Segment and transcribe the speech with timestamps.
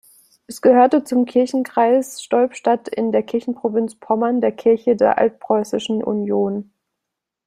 [0.47, 6.73] Es gehörte zum Kirchenkreis Stolp-Stadt in der Kirchenprovinz Pommern der Kirche der Altpreußischen Union.